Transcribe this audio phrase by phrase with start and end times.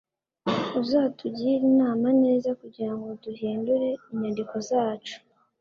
[0.81, 5.15] Uzatugire inama neza kugirango duhindure inyandiko zacu